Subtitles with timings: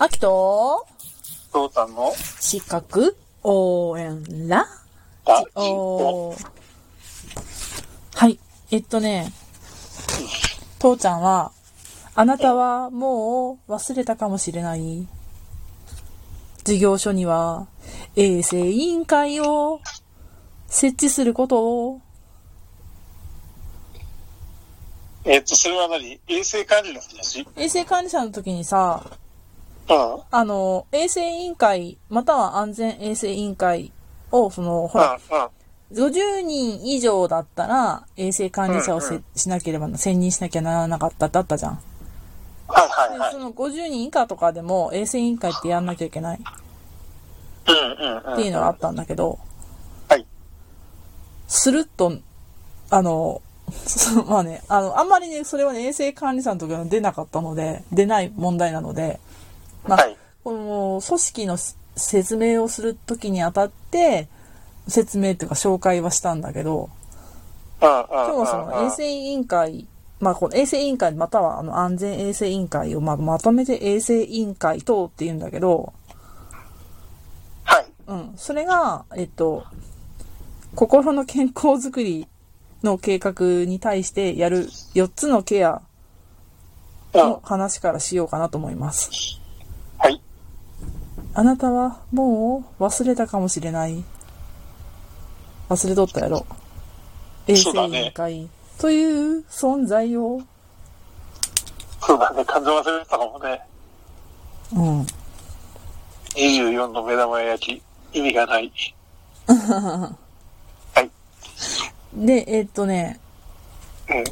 [0.00, 0.86] あきと、
[1.52, 2.12] 父さんの？
[2.38, 3.16] 資格？
[3.42, 4.64] 応援ラ
[5.26, 6.36] ラジオ。
[8.14, 8.38] はい。
[8.70, 9.32] えっとね、
[10.78, 11.50] 父ちゃんは、
[12.14, 15.08] あなたはもう忘れたかもしれない。
[16.62, 17.66] 事業所には
[18.14, 19.80] 衛生委員会を
[20.68, 22.00] 設置することを
[25.24, 26.20] えっと、それは何？
[26.28, 27.44] 衛生管理の話？
[27.56, 29.18] 衛生管理者の時にさ、うん。
[30.30, 33.92] あの、衛生委員会、または安全衛生委員会
[34.30, 35.04] を、その、ほうん。
[35.04, 35.48] ら、うん。
[35.90, 41.80] 50人以上だったら、衛生管理者をせ、うんしなければな、選任しなきゃならなかったってあったじゃん。
[42.68, 43.38] はいはいはいでそ。
[43.38, 46.40] の50人以下とかでも、衛生委員会ってやんなきゃいけない
[47.68, 48.32] うんうんうん。
[48.34, 49.38] っていうのがあったんだけど、
[50.08, 50.26] はい。
[51.46, 52.12] スルッと、
[52.90, 53.40] あの、
[53.86, 59.20] そ まあね、あの、あんまりね、それはね、衛生管理者の時は出なかったので、出ない問題なので、
[59.86, 60.16] まあ、はい。
[60.44, 61.56] この組織の
[61.96, 64.28] 説明をするときにあたって、
[64.86, 66.90] 説明というか紹介はしたんだけど、
[67.82, 67.98] うんうん。
[68.00, 69.86] 今日はその衛生委員会、
[70.20, 75.92] まあこの衛生委員会またはあの安全衛生委員会をまあまとめて衛生委員会等って言うんだけど、
[77.64, 77.86] はい。
[78.06, 79.64] うん、それが、えっと、
[80.74, 82.26] 心の健康づくり
[82.82, 85.82] の計画に対してやる4つのケア
[87.14, 87.40] うんの。
[87.44, 89.40] 話からしようかなと思います。
[91.38, 91.46] はい。
[91.46, 94.02] あなたはもう忘れたかもしれない。
[95.68, 96.44] 忘れとったやろ。
[97.46, 100.40] 衛生委員会という存在を。
[102.00, 102.44] そうだね。
[102.44, 103.60] 感情忘れてたかもね。
[104.72, 105.06] うん。
[106.34, 108.72] 24の目玉焼き、意味がない。
[109.46, 110.16] は
[110.96, 111.10] い。
[112.14, 113.20] で、えっとね、
[114.08, 114.24] うん。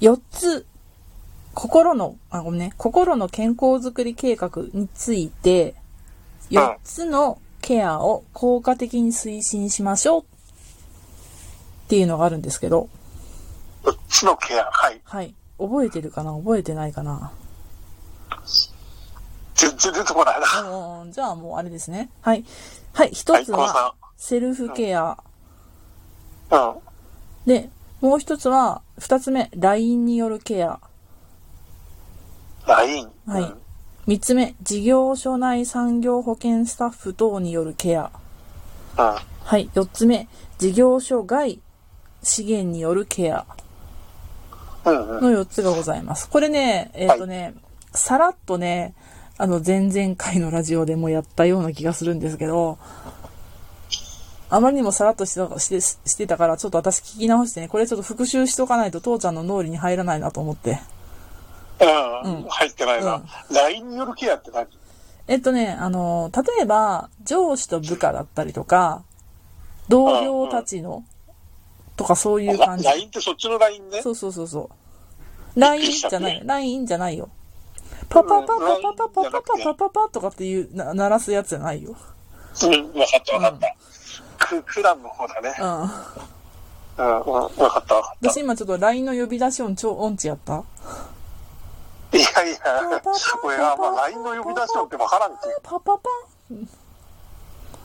[0.00, 0.66] 4つ、
[1.56, 5.74] 心の、あ、ごめんね、心の健康づくり計画について、
[6.50, 10.24] 4つのケアを効果的に推進しましょうっ
[11.88, 12.90] ていうのがあるんですけど、
[13.84, 14.64] 4つのケア。
[14.70, 15.00] はい。
[15.02, 15.34] はい。
[15.58, 16.36] 覚えてるかな？
[16.36, 17.32] 覚えてないかな？
[19.54, 21.00] 全然出てこないな。
[21.00, 22.10] うんじゃあもうあれですね。
[22.20, 22.44] はい。
[22.92, 25.16] はい、一はい、つ高は、セルフケア。
[26.50, 26.74] うん。
[27.46, 27.70] で、
[28.02, 30.80] もう一つは、二つ目、LINE によるケア。
[32.66, 33.08] LINE。
[33.26, 33.58] はいうん
[34.06, 38.12] 三つ目、事業所内産業保険スタッフ等によるケア。
[38.96, 39.16] うん。
[39.42, 39.68] はい。
[39.74, 40.28] 四つ目、
[40.58, 41.60] 事業所外
[42.22, 43.46] 資源によるケア。
[44.84, 46.28] の四つがございます。
[46.28, 47.54] これね、えっ、とね、
[47.92, 48.94] さらっとね、
[49.38, 52.78] あの、前々回のラジオでもやったような気がするんですけど、
[54.48, 60.78] あまりにもさらっとしてたしてしてたから、ちょっと私聞き直してね、これちょっと復習しとかないと父ちゃんの脳裏に入らないなと思って。
[61.80, 62.42] うん。
[62.48, 63.16] 入ってないな。
[63.16, 64.66] うん LINE によるケアって何？
[65.28, 69.02] えっとね、あの、例えば、上司と部下だったりとか、
[69.88, 71.04] 同僚たちの、
[71.96, 72.84] とかそういう感じ。
[72.84, 74.02] LINE ってそっちの LINE ね。
[74.02, 74.70] そうそうそうそ
[75.56, 75.60] う。
[75.60, 76.42] LINE じゃない。
[76.44, 77.28] LINE じゃないよ。
[78.08, 81.96] パパパパパパパパパパパパとかっていう、な鳴らすやつじゃないよ。
[82.62, 83.76] うん、わかったわかった。
[84.38, 85.54] ク、クランの方だね。
[85.58, 85.66] うん。
[85.66, 87.94] うん、うん、わかったわかった。
[88.20, 90.62] 私今ちょっと LINE の呼び出し音超音痴やった
[92.16, 92.58] いやいや、
[93.42, 95.60] 俺はまあ LINE の呼び出し音ってわからんけど。
[95.62, 96.10] パパパ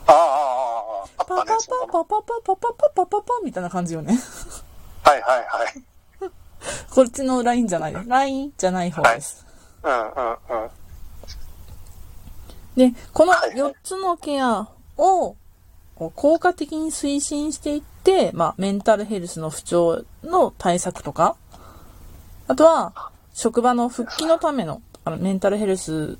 [0.06, 1.60] ああ、ああ、ああ、パパあったね。
[1.60, 4.18] そんなのパパパパパパパパパパみたいな感じよね。
[5.02, 6.30] はいはいはい。
[6.90, 7.94] こっちの LINE じゃない。
[8.06, 9.44] LINE じゃない方です。
[9.82, 10.70] うんうんうん。
[12.76, 15.36] で、このはいはい4つのケアを
[15.94, 21.36] こう効果的に推進していって、まあ、メンタルヘルスの不調の対策とか、
[22.48, 26.18] あとは、職場の復帰のためのあのメンタルヘルス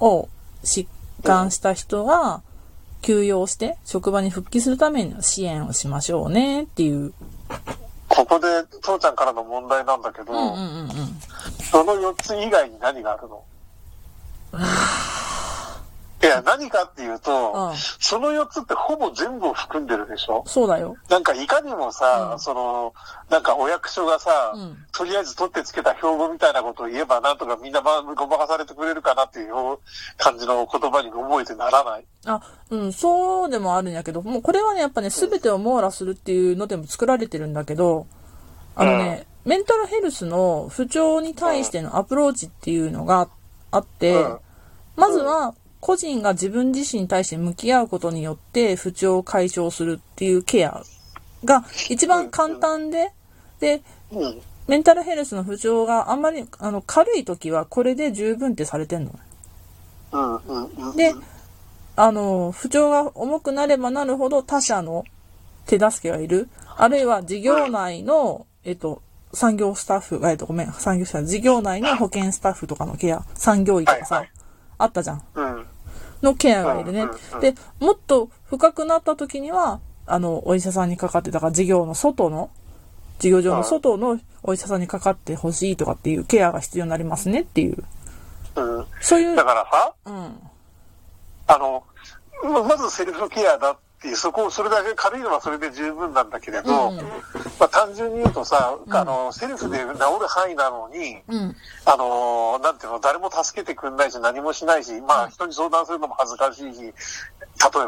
[0.00, 0.28] を
[0.64, 0.86] 疾
[1.22, 2.42] 患した人が
[3.02, 7.12] 休養して職場に復帰するための支援をしましょうねっていう。
[8.08, 8.46] ここで、
[8.80, 10.90] 父ちゃんからの問題なんだけど、うんうんうんうん。
[11.60, 13.44] その4つ以外に何があるの？
[16.26, 17.76] いや、何かっていうと、うん。
[17.76, 20.42] その4つってほぼ全部を含んでるでしょ？
[20.46, 20.96] そうだよ。
[21.08, 22.40] なんかいかにもさ、うん。
[22.40, 22.92] その、
[23.30, 24.76] なんかお役所がさ、うん。
[24.92, 29.54] とりあえず取ってつけた標語みたいなことを言えばなんとかみんなまごまかされてくれるかなっていう
[30.16, 32.04] 感じの言葉に思えてならない。
[32.24, 32.40] あ、
[32.70, 38.06] うん、そうでもあるんやけど、もうこれはね、やっぱね、すべてを網羅するっていうのでも作られてるんだけど、
[38.74, 43.28] あのね、メンタルヘルスの不調に対してのアプローチっていうのが
[43.70, 44.38] あって、うん。
[44.96, 50.82] まずは個人が自分自身に対して向き合うことによって不調を解消するっていうケア
[51.44, 53.12] が一番簡単で、
[53.60, 54.42] で、うん。
[54.66, 59.12] メンタルヘルスの不調があんまり、あの、軽い時はこれで十分ってされてんの。
[60.12, 60.96] うんうんうん。
[60.96, 61.14] で、
[61.94, 65.04] あの、不調が重くなればなるほど他者の
[65.66, 66.48] 手助けがいる。
[66.76, 69.02] あるいは事業内の、えっと、
[69.32, 74.24] 産業スタッフが、えっと、ごめん、産業スタッフ、事業内の保健スタッフとかのケア、産業医とかさ、
[74.78, 75.22] あったじゃん。
[76.22, 76.28] うん。
[76.28, 77.06] のケアがいるね。
[77.40, 82.50] で、もっと深くなった時には、あの、お医者さんにかかって、だから事業の外の、
[83.18, 87.84] 事業上の外のお医者さんにかかってほしいとかっていうケアが必要になりますねっていう。
[88.56, 88.86] うん。
[89.00, 90.40] そういうだ、からさ、うん。
[91.48, 91.82] あの、
[92.44, 96.96] ままずセルフケアだっていう、そこを、それだけ軽いのはそれで十分なんだけれど、うん
[97.58, 101.56] まあ単純に言うとさ、んあの、セルフで治る範囲なのに、うん。
[101.84, 106.92] あの、なんていうの、誰も助けてくんないし、何もしないし、まあ人に相談するのも恥ずかしいし、例え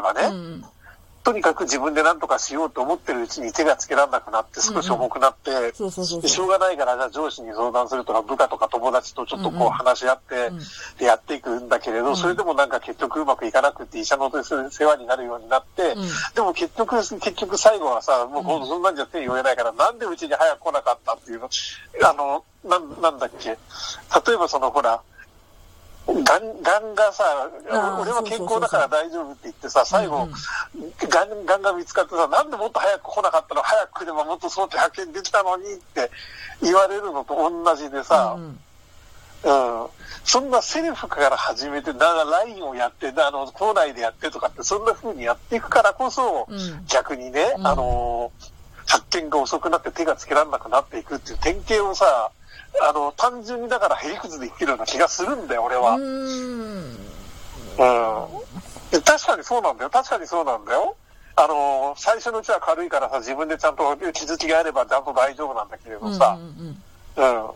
[0.01, 0.65] ばね、うん。
[1.23, 5.51] とにかく自分で何とかしようと思ってるうちに手がつけられなくなって、少し重くなって、
[6.27, 6.39] し。
[6.39, 10.59] ょうがないから、じゃあ上司に相談するとか、部下とか友達とちょっとこうん話し合ってうん、
[10.97, 21.49] でやっていくんだけれど、それでもなんか結局うまくいかなくて、医者の世話になるようになってうん、でも結局、結局最後はさ、もうそんなんじゃ手に負えないから、なんでうちに早く来なかったっていうの、
[22.03, 23.55] あの、なん、なんだっけ、例
[24.33, 25.01] えばそのほら、
[26.13, 27.23] がん、がんがさ、
[27.69, 30.31] あー俺は健康だから大丈夫って言ってさ、最後、うん。
[31.09, 33.61] がん、がんが見つかってさ、なんでもっと早く来なかったの？
[33.61, 36.09] 早く来ればもっと早期発見できたのにって
[36.61, 38.59] 言われるのと同じでさ、うん
[39.41, 39.87] うん。
[40.25, 46.85] そんなセルフから始めて、だからラインをやって、あの、校内でやってとかって、そんな風にやっていくからこそ、うん。
[46.87, 47.67] 逆にね、うん。
[47.67, 48.31] あの、
[48.85, 52.31] 発見が遅くなって手がつけられなくなっていくっていう典型をさ、
[52.81, 55.95] あの、単純にだからへりくずで言ってるような気がするんだよ、俺は。
[55.95, 56.79] うーん。
[56.81, 58.39] うん。
[58.91, 59.89] で確かにそうなんだよ。
[59.89, 60.95] 確かにそうなんだよ。
[61.35, 66.73] あの、最初のうちは軽いからさ、自分でちゃんと気づきがあればちゃんと大丈夫なんだけれどさ、うんうんうんうん。
[67.15, 67.55] だか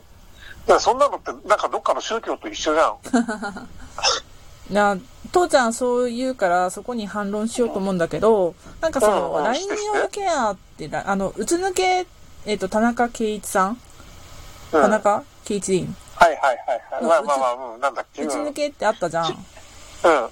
[0.68, 2.96] らそんなのって、なんかどっかの宗教と一緒じゃん。
[4.72, 4.98] いや、
[5.34, 12.08] 父ちゃんそう言うから、そこに反論しようと思うんだけど、なんかそうんの、うんによるケアって、あの、うつ抜け、
[12.46, 13.78] えっ、と、田中圭一さん。
[14.82, 15.90] 田中圭一でいいの？
[16.16, 16.58] はいはいはい
[16.92, 17.02] はい。
[17.02, 18.24] うんまあまあまあ、うん、なんだっけ。
[18.24, 19.26] うつうん、うん、抜けってあったじゃん。
[19.26, 20.32] うん、うん。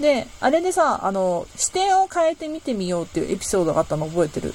[0.00, 4.54] で、あれでさ、あの、視点を変えて見てみようっていうエピソードがあったの覚えてる？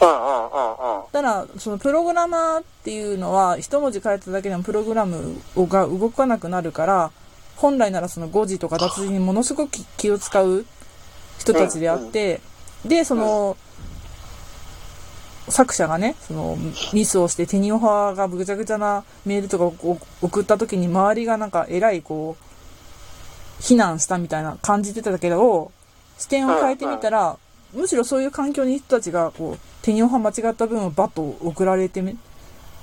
[0.00, 1.02] うん、うん、うん、うん。
[1.12, 7.10] ただ、そのプログラマーっていうのは、一文字変えただけでもプログラムが動かなくなるから、
[7.56, 10.64] 本来ならその誤字とか脱字にものすごく気を使う
[11.38, 12.40] 人たちであって、
[12.84, 13.56] で、その、
[15.50, 16.56] 作者がね、その、
[16.92, 22.44] ミスをして手にオファーがぐちゃぐちゃなメールとかを送った時に周りがなんか偉いこう、
[23.60, 25.72] 非難したみたいな感じてたけど、
[26.16, 27.36] 視点を変えてみたら、
[27.72, 32.18] むしろそういう環境にいる人たちが、こう、手にオファー間違った分をバッと送られてみ、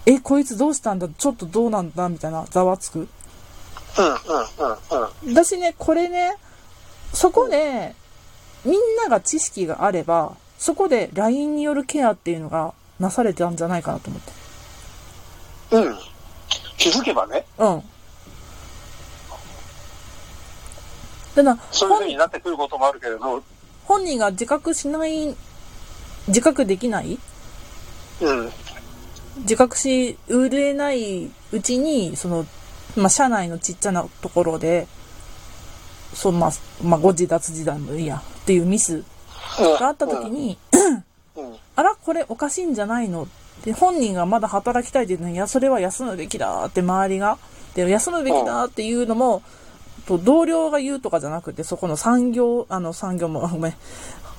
[0.06, 1.08] え、こいつどうしたんだ？
[1.08, 2.08] ちょっとどうなんだ？
[2.10, 3.00] みたいな、ざわつく。
[3.00, 3.10] うん、うん、
[5.24, 5.34] うん、うん。
[5.34, 6.36] 私ね、これね、
[7.14, 7.96] そこで、
[8.64, 14.32] みんなが知識があれば、そこで LINE によるケアっていうのがなされてたんじゃないかなと思って。
[15.72, 15.98] うん。
[16.78, 17.84] 気づけばね、うん。
[21.34, 23.44] ただ、そういう風になってくることもあるけれど、
[23.86, 25.36] 本人が自覚しない、
[26.28, 27.18] 自覚できない？
[28.22, 28.52] うん、
[29.40, 32.46] 自覚しうれないうちに、その、
[32.96, 34.88] まあ、社内のちっちゃなところで、
[36.14, 36.52] そう、まあ、
[36.84, 39.04] まあ、誤字脱字だもいいや、っていうミス
[39.58, 40.58] があった時に、
[41.76, 43.24] あら、これおかしいんじゃないの？
[43.24, 43.28] っ
[43.64, 47.38] て、本人がまだ働きたいって言うのに、いや、それは休むべきだって周りが。
[47.74, 49.42] で、休むべきだっていうのも、
[50.06, 53.74] と同僚が言うとかじゃなくて、そこの産業、あの産業も、 ごめん、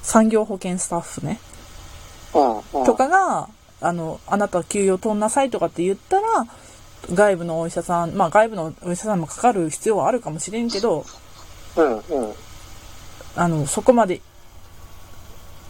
[0.03, 1.41] 産業保険スタッフね。
[2.85, 3.49] とかが、
[3.81, 6.47] あの、あなた給与取んなさいとかって言ったら、
[7.13, 11.05] 外部のお医者さん、まあ外部のお医者さんもかかる必要はあるかもしれんけど、
[11.77, 12.03] うん、うん。
[13.37, 14.21] あの、そこまで、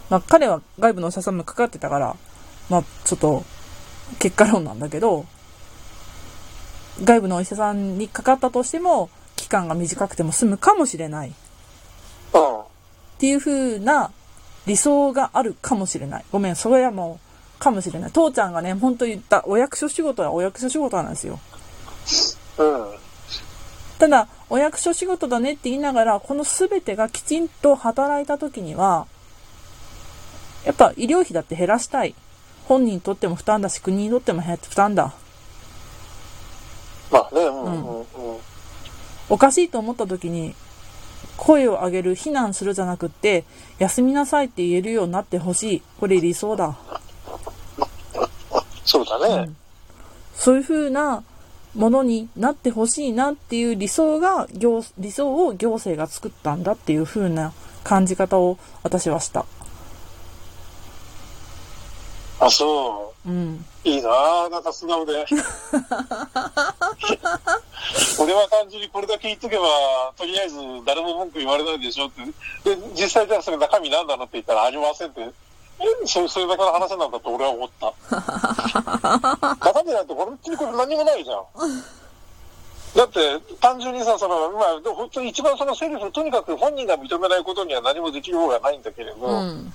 [0.09, 2.15] まあ彼は外部のお医者さんもかかってたから、
[2.69, 3.43] まあちょっと、
[4.19, 5.25] 結果論なんだけど、
[7.03, 11.33] 外部のお医者さんにかかったとしても、期間が短くても済むかもしれない。
[12.33, 12.59] うん。
[12.59, 12.63] っ
[13.19, 14.11] ていう風な
[14.65, 16.25] 理想があるかもしれない。
[16.31, 17.19] ごめん、それはも
[17.57, 18.11] う、かもしれない。
[18.11, 21.39] 父ちゃんがね、本当言った、お役所仕事はお役所仕事なんですよ。
[22.57, 22.97] うん。
[23.99, 29.07] ただ、お役所仕事だねって言いながら、この全てがきちんと働いた時には、
[30.65, 32.15] やっぱ医療費だって減らしたい。
[32.67, 35.13] 本人にとっても負担だし、国にとっても負担だ。
[37.09, 38.05] まあね、うん、うん、うん。
[39.29, 40.53] おかしいと思った時に、
[41.37, 43.45] 声を上げる、非難するじゃなくって、
[43.79, 45.81] 休みなさいって言えるようになってほしい。
[45.99, 46.75] これ理想だ。
[48.83, 49.49] そうだね。
[50.35, 51.23] そういう風な
[51.75, 59.45] ものになってほしいなっていう理想が、行、理想を行政が作ったんだっていう風な感じ方を私はした。
[62.39, 63.65] あ、そうん。
[63.85, 63.87] う。
[63.87, 65.25] いいなぁ、なんか素直で。
[68.19, 69.63] 俺は単純にこれだけ言っとけば、
[70.17, 72.23] とりあえず誰も文句言われないでしょって。
[72.75, 75.21] で、実際じゃあそれ中身なんだろうって言ったらありませんって。
[75.79, 77.93] えそそれだけの話なんだと俺は思った。
[79.59, 81.43] 中身なんて本当にこれ何もないじゃん。
[82.95, 89.71] だって、単純にさ、その、まあ、本当に一番そのセリフ、とにかく本人が認めないことには何もできる方がないんだけれど、うん。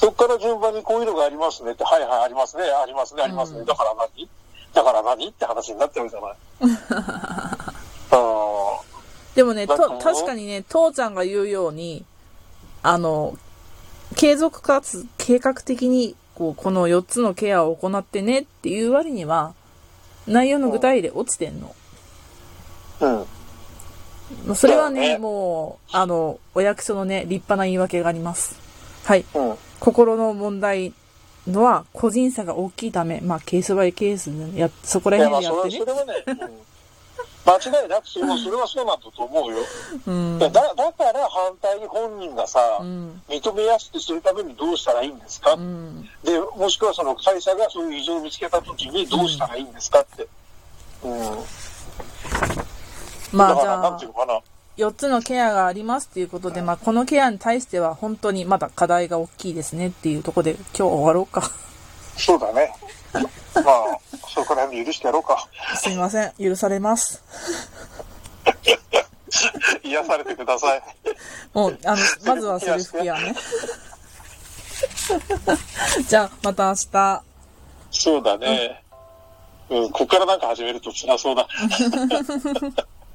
[0.00, 3.58] そこから順番にこういうのがありますねって、はいはい、ありますね、ありますね、ありますね。
[3.60, 4.28] うんだから何？
[4.72, 5.28] だから何？
[5.28, 6.34] って話になってるじゃない？
[8.12, 8.80] あ
[9.34, 12.06] でもね、と確かにね、父ちゃんが言うように、
[12.82, 13.36] あの、
[14.16, 19.52] 継続かつ計画的に、こう、この4つのケアを行ってねっていう割には、
[20.26, 21.74] 内容の具体例落ちてんの。
[23.00, 23.16] ーうん。
[24.46, 28.69] もうそれはね、ねもう、あの、お役所のね、立派な言い訳があります。
[29.04, 29.24] はい。
[29.34, 29.54] うん。
[29.78, 30.92] 心の問題
[31.46, 36.06] のは、個人差が大きいため、まあ、ケースバイケースでや、そこら辺でやってねそれは、そ。
[36.06, 36.70] れはね、うん
[37.46, 39.58] 間違いなくそれは、それはそうなんだと思うよ。
[40.06, 40.38] うん。
[40.38, 43.22] だだから反対に本人がさ、うん。
[43.28, 46.08] 認めやすくするためにどうしたらいいんですか、うん。
[46.22, 50.28] で、もしくはその会社がそういう異常を見つけたときにどうしたらいいんですかって。
[51.02, 51.20] うん。
[53.32, 54.40] まあ、じゃあなんていう、のかな。
[54.76, 61.50] 4つのケアがありますっていうことで、まあ、このケアに対しては本当にまだ課題が大きいですねっていうところで今日終わろうか。
[62.16, 62.72] そうだね。
[63.12, 63.64] まあ、
[64.28, 65.48] そこら辺で許してやろうか。
[65.76, 66.32] すみません。
[66.38, 67.22] 許されます。
[69.82, 70.82] 癒されてください。
[71.52, 71.96] もう、あの、
[72.26, 73.34] まずはセルフケアね。
[76.08, 77.22] じゃあ、また明日。
[77.90, 78.82] そうだね。
[79.68, 81.46] うん、ここからなんか始めると辛そうだ。